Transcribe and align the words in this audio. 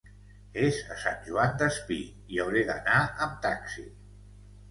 És 0.67 0.77
a 0.93 0.95
Sant 1.01 1.19
Joan 1.25 1.51
Despí, 1.61 1.99
hi 2.33 2.41
hauré 2.45 2.65
d'anar 2.71 2.97
amb 3.27 3.35
taxi. 3.47 3.85